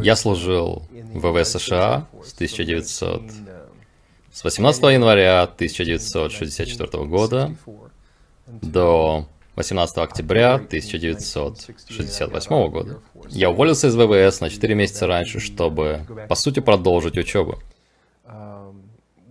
[0.00, 3.22] Я служил в ВВС США с 1900...
[4.32, 7.52] с 18 января 1964 года
[8.46, 9.26] до
[9.56, 13.00] 18 октября 1968 года.
[13.28, 17.58] Я уволился из ВВС на 4 месяца раньше, чтобы, по сути, продолжить учебу.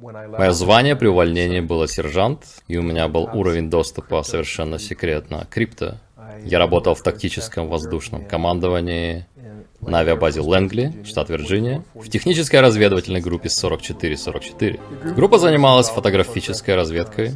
[0.02, 5.96] Мое звание при увольнении было сержант, и у меня был уровень доступа совершенно секретно крипто.
[6.44, 9.26] Я работал в тактическом воздушном командовании
[9.88, 14.80] на авиабазе Лэнгли, штат Вирджиния, в технической разведывательной группе 4444.
[15.16, 17.32] Группа занималась фотографической разведкой.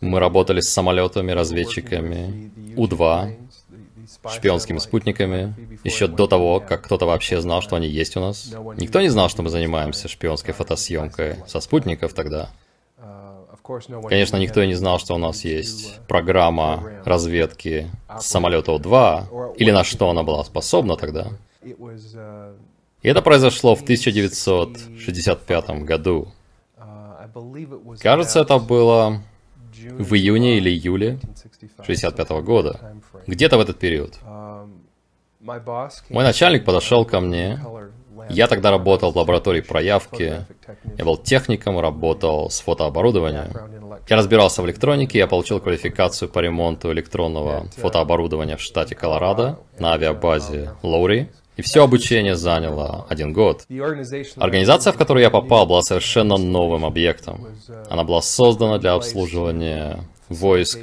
[0.00, 3.36] Мы работали с самолетами, разведчиками, У-2,
[4.30, 8.52] шпионскими спутниками, еще до того, как кто-то вообще знал, что они есть у нас.
[8.76, 12.50] Никто не знал, что мы занимаемся шпионской фотосъемкой со спутников тогда.
[14.08, 19.84] Конечно, никто и не знал, что у нас есть программа разведки самолета У-2, или на
[19.84, 21.28] что она была способна тогда.
[21.62, 26.28] И это произошло в 1965 году.
[28.00, 29.22] Кажется, это было
[29.98, 31.18] в июне или июле
[31.82, 32.94] 65 года.
[33.26, 34.18] Где-то в этот период.
[35.40, 37.60] Мой начальник подошел ко мне
[38.28, 40.44] я тогда работал в лаборатории проявки,
[40.98, 43.50] я был техником, работал с фотооборудованием.
[44.08, 49.92] Я разбирался в электронике, я получил квалификацию по ремонту электронного фотооборудования в штате Колорадо на
[49.92, 51.30] авиабазе Лоури.
[51.56, 53.64] И все обучение заняло один год.
[54.36, 57.46] Организация, в которую я попал, была совершенно новым объектом.
[57.88, 60.80] Она была создана для обслуживания войск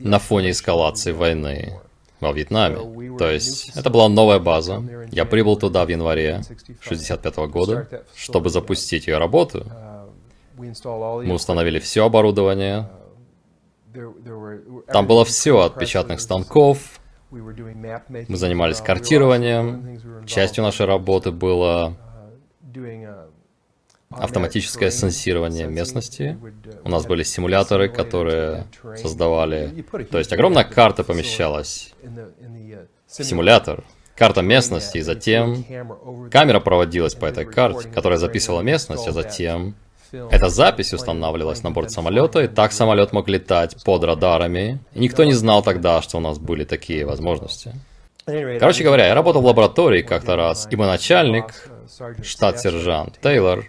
[0.00, 1.80] на фоне эскалации войны
[2.20, 3.16] во Вьетнаме.
[3.18, 4.82] То есть, это была новая база.
[5.10, 6.42] Я прибыл туда в январе
[6.80, 9.66] 65 года, чтобы запустить ее работу.
[10.56, 12.88] Мы установили все оборудование.
[14.92, 17.00] Там было все от печатных станков.
[17.30, 20.26] Мы занимались картированием.
[20.26, 21.96] Частью нашей работы было
[24.10, 26.36] автоматическое сенсирование местности.
[26.84, 29.84] У нас были симуляторы, которые создавали...
[30.10, 33.84] То есть огромная карта помещалась в симулятор,
[34.16, 35.64] карта местности, и затем
[36.30, 39.76] камера проводилась по этой карте, которая записывала местность, а затем
[40.12, 44.80] эта запись устанавливалась на борт самолета, и так самолет мог летать под радарами.
[44.92, 47.74] И никто не знал тогда, что у нас были такие возможности.
[48.26, 51.70] Короче говоря, я работал в лаборатории как-то раз, и мой начальник,
[52.22, 53.66] штат-сержант Тейлор,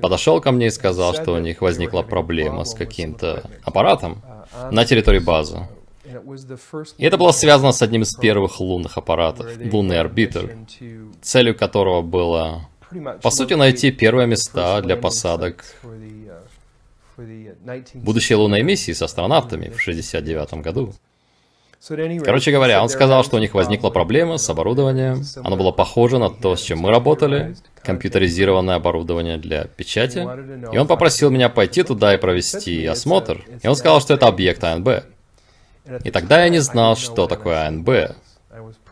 [0.00, 4.22] подошел ко мне и сказал, что у них возникла проблема с каким-то аппаратом
[4.70, 5.68] на территории базы.
[6.96, 10.56] И это было связано с одним из первых лунных аппаратов, лунный орбитр,
[11.20, 12.68] целью которого было,
[13.22, 15.64] по сути, найти первые места для посадок
[17.94, 20.94] будущей лунной миссии с астронавтами в 69 году.
[22.24, 25.22] Короче говоря, он сказал, что у них возникла проблема с оборудованием.
[25.44, 27.56] Оно было похоже на то, с чем мы работали.
[27.82, 30.26] Компьютеризированное оборудование для печати.
[30.72, 33.44] И он попросил меня пойти туда и провести осмотр.
[33.62, 34.88] И он сказал, что это объект АНБ.
[36.04, 37.88] И тогда я не знал, что такое АНБ.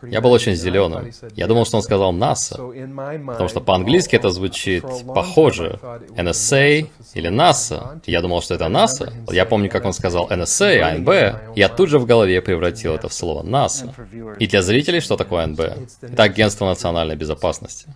[0.03, 1.11] Я был очень зеленым.
[1.35, 4.83] Я думал, что он сказал НАСА, потому что по-английски это звучит
[5.13, 5.79] похоже.
[6.15, 8.01] NSA или НАСА.
[8.05, 9.13] Я думал, что это НАСА.
[9.29, 11.55] Я помню, как он сказал NSA, АНБ.
[11.55, 13.93] Я тут же в голове превратил это в слово НАСА.
[14.39, 15.59] И для зрителей, что такое АНБ?
[16.01, 17.87] Это Агентство национальной безопасности.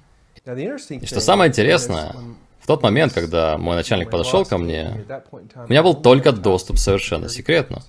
[0.46, 2.16] И что самое интересное,
[2.60, 5.06] в тот момент, когда мой начальник подошел ко мне,
[5.56, 7.82] у меня был только доступ совершенно секретно.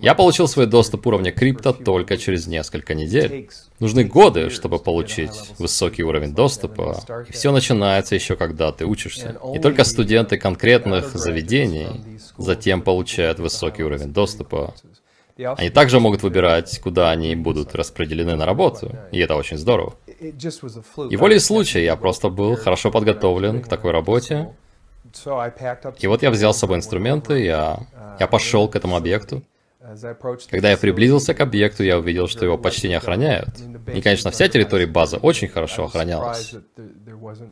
[0.00, 3.48] Я получил свой доступ уровня крипто только через несколько недель.
[3.78, 9.38] Нужны годы, чтобы получить высокий уровень доступа, и все начинается еще когда ты учишься.
[9.54, 14.74] И только студенты конкретных заведений затем получают высокий уровень доступа.
[15.36, 19.94] Они также могут выбирать, куда они будут распределены на работу, и это очень здорово.
[20.20, 24.54] И волей случая я просто был хорошо подготовлен к такой работе,
[25.98, 27.78] и вот я взял с собой инструменты, я,
[28.18, 29.42] я пошел к этому объекту.
[30.50, 33.50] Когда я приблизился к объекту, я увидел, что его почти не охраняют.
[33.94, 36.54] И, конечно, вся территория базы очень хорошо охранялась.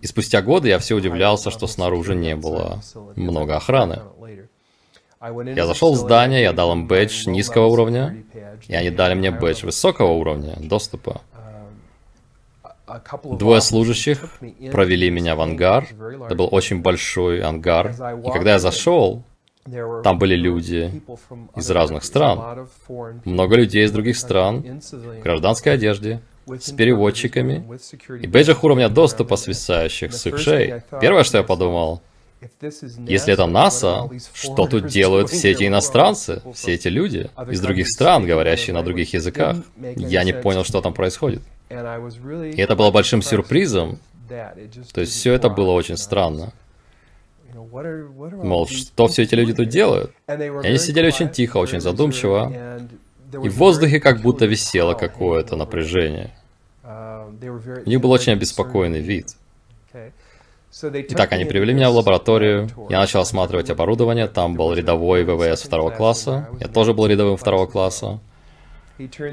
[0.00, 2.80] И спустя годы я все удивлялся, что снаружи не было
[3.16, 4.00] много охраны.
[5.54, 8.24] Я зашел в здание, я дал им бэдж низкого уровня,
[8.66, 11.20] и они дали мне бэдж высокого уровня доступа.
[13.38, 14.24] Двое служащих
[14.72, 15.86] провели меня в ангар.
[16.26, 17.90] Это был очень большой ангар.
[18.24, 19.24] И когда я зашел,
[20.02, 21.02] там были люди
[21.56, 22.68] из разных стран.
[23.24, 27.64] Много людей из других стран, в гражданской одежде, с переводчиками
[28.20, 30.82] и бейджах уровня доступа, свисающих с их шеи.
[31.00, 32.02] Первое, что я подумал,
[33.06, 38.26] Если это НАСА, что тут делают все эти иностранцы, все эти люди из других стран,
[38.26, 39.56] говорящие на других языках?
[39.96, 41.42] Я не понял, что там происходит.
[41.70, 41.74] И
[42.60, 43.98] это было большим сюрпризом.
[44.28, 46.52] То есть все это было очень странно.
[47.54, 50.12] Мол, что все эти люди тут делают?
[50.28, 52.52] И они сидели очень тихо, очень задумчиво.
[53.32, 56.30] И в воздухе как будто висело какое-то напряжение.
[56.84, 59.36] У них был очень обеспокоенный вид.
[60.80, 62.68] Итак, они привели меня в лабораторию.
[62.88, 64.26] Я начал осматривать оборудование.
[64.26, 66.48] Там был рядовой ВВС второго класса.
[66.60, 68.20] Я тоже был рядовым второго класса.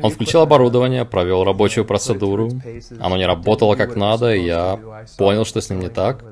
[0.02, 2.52] Он включил оборудование, провел рабочую процедуру.
[3.00, 4.80] Оно не работало как надо, и я
[5.18, 6.24] понял, что с ним не так.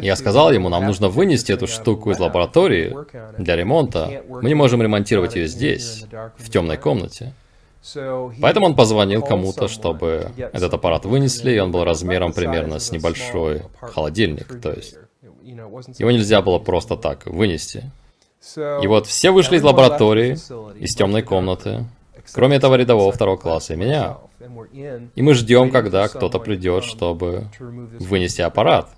[0.00, 2.96] Я сказал ему, нам нужно вынести эту штуку из лаборатории
[3.38, 4.22] для ремонта.
[4.28, 6.04] Мы не можем ремонтировать ее здесь,
[6.36, 7.34] в темной комнате.
[8.40, 13.62] Поэтому он позвонил кому-то, чтобы этот аппарат вынесли, и он был размером примерно с небольшой
[13.80, 14.96] холодильник, то есть
[15.98, 17.90] его нельзя было просто так вынести.
[18.82, 20.32] И вот все вышли из лаборатории,
[20.78, 21.84] из темной комнаты,
[22.32, 24.18] кроме этого рядового второго класса и меня.
[25.14, 28.97] И мы ждем, когда кто-то придет, чтобы вынести аппарат.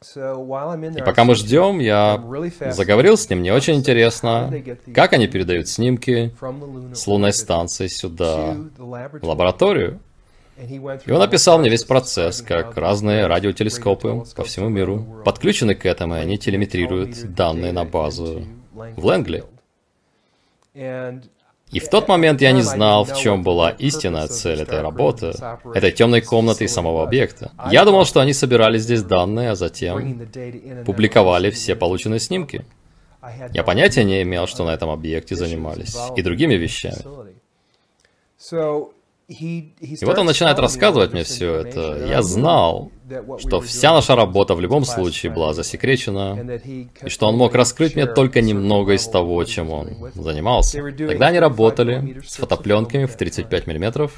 [0.00, 2.22] И пока мы ждем, я
[2.70, 4.52] заговорил с ним, мне очень интересно,
[4.94, 6.32] как они передают снимки
[6.94, 10.00] с лунной станции сюда, в лабораторию.
[11.06, 16.16] И он описал мне весь процесс, как разные радиотелескопы по всему миру подключены к этому,
[16.16, 19.44] и они телеметрируют данные на базу в Лэнгли.
[21.70, 25.32] И в тот момент я не знал, в чем была истинная цель этой работы,
[25.74, 27.52] этой темной комнаты и самого объекта.
[27.70, 30.28] Я думал, что они собирали здесь данные, а затем
[30.86, 32.64] публиковали все полученные снимки.
[33.52, 37.02] Я понятия не имел, что на этом объекте занимались и другими вещами.
[39.28, 39.74] И
[40.06, 42.06] вот он начинает рассказывать мне все это.
[42.08, 42.90] Я знал,
[43.38, 48.06] что вся наша работа в любом случае была засекречена, и что он мог раскрыть мне
[48.06, 50.82] только немного из того, чем он занимался.
[50.96, 54.08] Тогда они работали с фотопленками в 35 мм,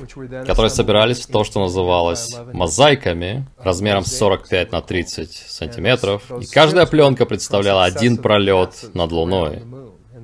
[0.47, 7.27] которые собирались в то, что называлось мозаиками размером 45 на 30 сантиметров, и каждая пленка
[7.27, 9.63] представляла один пролет над Луной.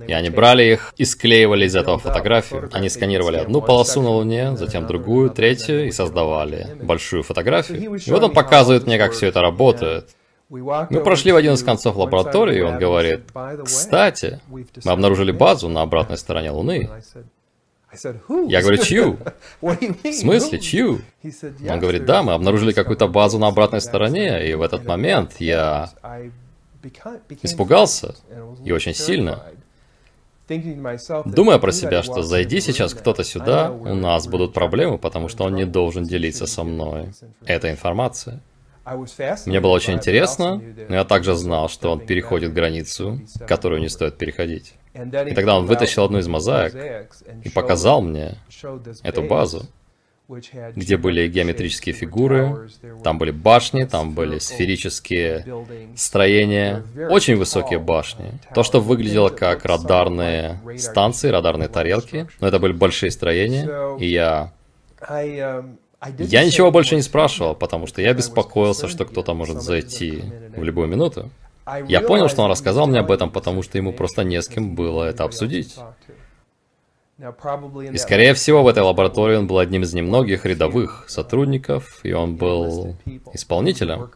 [0.07, 2.69] И они брали их и склеивали из этого фотографию.
[2.73, 7.97] Они сканировали одну полосу на Луне, затем другую, третью, и создавали большую фотографию.
[7.97, 10.11] И вот он показывает мне, как все это работает.
[10.49, 13.23] Мы прошли в один из концов лаборатории, и он говорит,
[13.65, 16.89] «Кстати, мы обнаружили базу на обратной стороне Луны».
[18.49, 19.19] Я говорю, чью?
[19.61, 21.01] В смысле, чью?
[21.69, 25.91] Он говорит, да, мы обнаружили какую-то базу на обратной стороне, и в этот момент я
[27.43, 28.15] испугался,
[28.65, 29.45] и очень сильно.
[31.25, 35.55] Думая про себя, что зайди сейчас кто-то сюда, у нас будут проблемы, потому что он
[35.55, 37.13] не должен делиться со мной
[37.45, 38.39] этой информацией.
[39.47, 44.17] Мне было очень интересно, но я также знал, что он переходит границу, которую не стоит
[44.17, 44.75] переходить.
[44.95, 46.75] И тогда он вытащил одну из мозаик
[47.45, 48.37] и показал мне
[49.03, 49.67] эту базу
[50.29, 52.69] где были геометрические фигуры,
[53.05, 55.45] там были башни, там были сферические
[55.95, 58.33] строения, очень высокие башни.
[58.55, 64.53] То, что выглядело как радарные станции, радарные тарелки, но это были большие строения, и я...
[66.19, 70.23] Я ничего больше не спрашивал, потому что я беспокоился, что кто-то может зайти
[70.55, 71.31] в любую минуту.
[71.89, 74.75] Я понял, что он рассказал мне об этом, потому что ему просто не с кем
[74.75, 75.77] было это обсудить.
[77.19, 82.37] И, скорее всего, в этой лаборатории он был одним из немногих рядовых сотрудников, и он
[82.37, 82.97] был
[83.33, 84.11] исполнителем.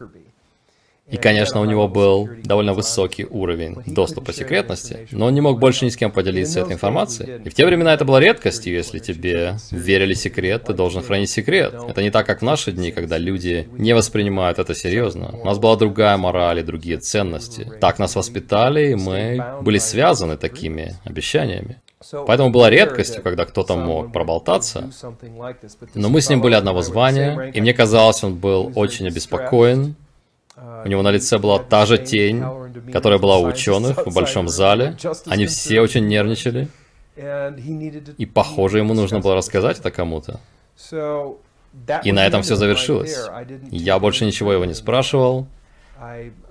[1.09, 5.83] И, конечно, у него был довольно высокий уровень доступа секретности, но он не мог больше
[5.83, 7.41] ни с кем поделиться этой информацией.
[7.43, 11.73] И в те времена это было редкостью, если тебе верили секрет, ты должен хранить секрет.
[11.89, 15.31] Это не так, как в наши дни, когда люди не воспринимают это серьезно.
[15.41, 17.69] У нас была другая мораль и другие ценности.
[17.81, 21.81] Так нас воспитали, и мы были связаны такими обещаниями.
[22.25, 24.89] Поэтому была редкостью, когда кто-то мог проболтаться.
[25.93, 29.95] Но мы с ним были одного звания, и мне казалось, он был очень обеспокоен.
[30.85, 32.43] У него на лице была та же тень,
[32.91, 34.97] которая была у ученых в большом зале.
[35.25, 36.67] Они все очень нервничали.
[38.17, 40.39] И, похоже, ему нужно было рассказать это кому-то.
[42.03, 43.17] И на этом все завершилось.
[43.69, 45.47] Я больше ничего его не спрашивал.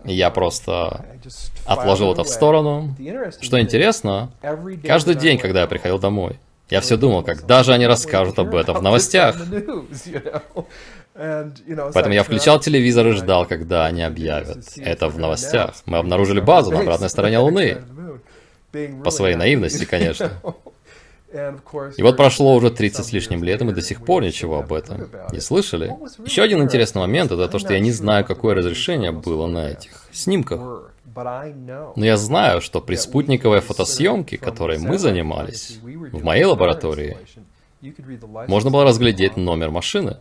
[0.04, 1.04] Я просто
[1.64, 2.94] отложил это в сторону.
[3.40, 4.30] Что интересно,
[4.86, 6.38] каждый день, когда я приходил домой,
[6.70, 9.36] я все думал, как даже они расскажут об этом в новостях.
[11.14, 15.74] Поэтому я включал телевизор и ждал, когда они объявят это в новостях.
[15.84, 17.78] Мы обнаружили базу на обратной стороне Луны.
[19.04, 20.30] По своей наивности, конечно.
[21.96, 24.72] И вот прошло уже 30 с лишним лет, и мы до сих пор ничего об
[24.72, 25.94] этом не слышали.
[26.24, 29.92] Еще один интересный момент, это то, что я не знаю, какое разрешение было на этих
[30.12, 30.90] снимках.
[31.14, 37.16] Но я знаю, что при спутниковой фотосъемке, которой мы занимались, в моей лаборатории,
[38.48, 40.18] можно было разглядеть номер машины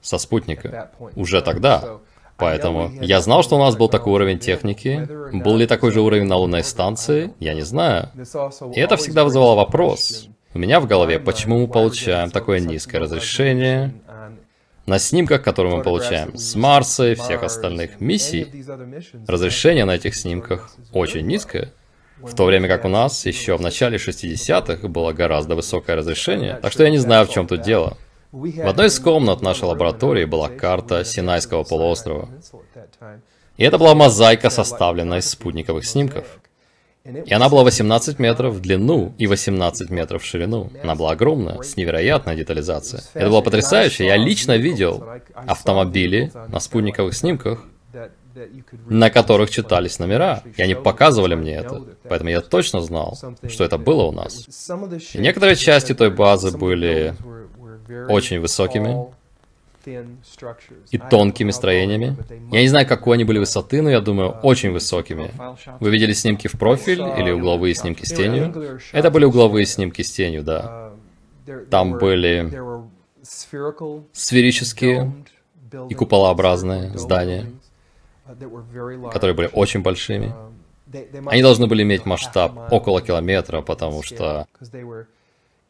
[0.00, 0.90] со спутника.
[1.16, 1.98] Уже тогда.
[2.38, 5.08] Поэтому я знал, что у нас был такой уровень техники.
[5.32, 7.32] Был ли такой же уровень на лунной станции?
[7.40, 8.10] Я не знаю.
[8.74, 10.28] И это всегда вызывало вопрос.
[10.54, 13.92] У меня в голове, почему мы получаем такое низкое разрешение
[14.86, 18.46] на снимках, которые мы получаем с Марса и всех остальных миссий,
[19.26, 21.72] разрешение на этих снимках очень низкое.
[22.18, 26.58] В то время как у нас еще в начале 60-х было гораздо высокое разрешение.
[26.62, 27.96] Так что я не знаю, в чем тут дело.
[28.30, 32.28] В одной из комнат нашей лаборатории была карта Синайского полуострова.
[33.56, 36.38] И это была мозаика, составленная из спутниковых снимков.
[37.04, 40.70] И она была 18 метров в длину и 18 метров в ширину.
[40.82, 43.02] Она была огромная, с невероятной детализацией.
[43.14, 44.04] Это было потрясающе.
[44.04, 45.02] Я лично видел
[45.34, 47.64] автомобили на спутниковых снимках,
[48.86, 50.42] на которых читались номера.
[50.54, 51.82] И они показывали мне это.
[52.06, 53.18] Поэтому я точно знал,
[53.48, 54.68] что это было у нас.
[55.14, 57.14] И некоторые части той базы были
[58.08, 59.06] очень высокими
[60.90, 62.16] и тонкими строениями.
[62.52, 65.30] Я не знаю, какой они были высоты, но я думаю, очень высокими.
[65.80, 68.80] Вы видели снимки в профиль или угловые снимки с тенью?
[68.92, 70.92] Это были угловые снимки с тенью, да.
[71.70, 72.52] Там были
[74.12, 75.12] сферические
[75.88, 77.46] и куполообразные здания,
[79.12, 80.34] которые были очень большими.
[81.26, 84.46] Они должны были иметь масштаб около километра, потому что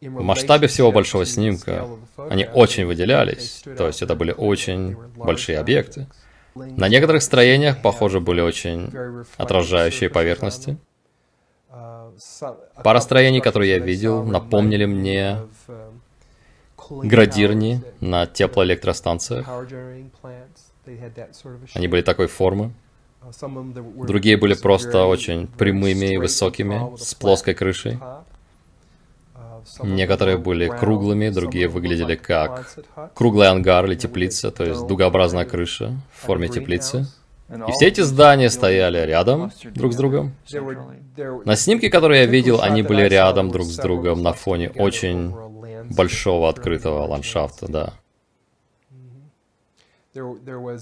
[0.00, 6.06] в масштабе всего большого снимка они очень выделялись, то есть это были очень большие объекты.
[6.54, 8.90] На некоторых строениях, похоже, были очень
[9.36, 10.76] отражающие поверхности.
[12.82, 15.38] Пара строений, которые я видел, напомнили мне
[16.90, 19.48] градирни на теплоэлектростанциях.
[21.74, 22.72] Они были такой формы.
[23.96, 27.98] Другие были просто очень прямыми и высокими, с плоской крышей.
[29.82, 32.74] Некоторые были круглыми, другие выглядели как
[33.14, 37.06] круглый ангар или теплица, то есть дугообразная крыша в форме теплицы.
[37.50, 40.34] И все эти здания стояли рядом друг с другом.
[41.44, 45.34] На снимке, который я видел, они были рядом друг с другом на фоне очень
[45.90, 47.92] большого открытого ландшафта, да.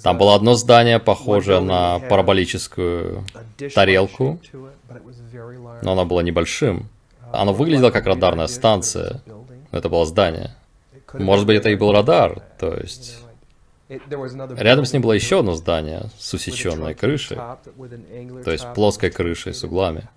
[0.02, 3.24] Там было одно здание, похожее на параболическую
[3.74, 4.40] тарелку,
[5.82, 6.88] но оно было небольшим.
[7.32, 9.22] Оно выглядело как радарная станция.
[9.72, 10.54] Это было здание.
[11.12, 13.18] Может быть, это и был радар, то есть...
[13.88, 17.36] Рядом с ним было еще одно здание с усеченной крышей,
[18.44, 20.08] то есть плоской крышей с углами.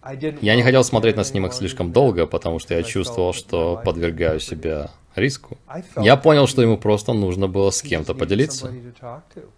[0.42, 4.90] Я не хотел смотреть на снимок слишком долго, потому что я чувствовал, что подвергаю себя
[5.16, 5.60] риску.
[5.98, 8.72] Я понял, что ему просто нужно было с кем-то поделиться.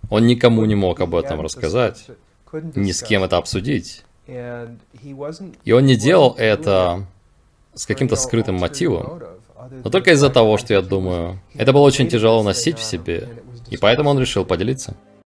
[0.09, 2.07] Он никому не мог об этом рассказать,
[2.51, 4.03] ни с кем это обсудить.
[4.27, 7.05] И он не делал это
[7.73, 9.21] с каким-то скрытым мотивом,
[9.83, 13.29] но только из-за того, что я думаю, это было очень тяжело носить в себе,
[13.69, 14.95] и поэтому он решил поделиться.